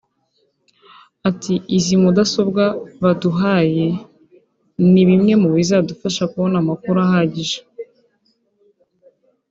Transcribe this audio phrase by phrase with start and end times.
[1.29, 2.63] Ati “Izi mudasobwa
[3.03, 3.85] baduhaye
[4.91, 7.59] ni bimwe mu bizadufasha kubona amakuru ahagije